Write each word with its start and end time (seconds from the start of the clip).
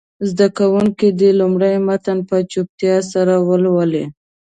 زده 0.29 0.47
کوونکي 0.57 1.07
دې 1.19 1.29
لومړی 1.39 1.73
متن 1.87 2.17
په 2.29 2.37
چوپتیا 2.51 2.95
سره 3.11 3.33
ولولي. 3.47 4.05